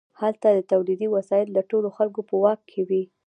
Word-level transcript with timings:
هلته 0.19 0.47
د 0.53 0.59
تولید 0.71 1.01
وسایل 1.15 1.47
د 1.53 1.59
ټولو 1.69 1.89
خلکو 1.97 2.21
په 2.29 2.35
واک 2.43 2.59
کې 2.71 2.81
وي. 2.89 3.03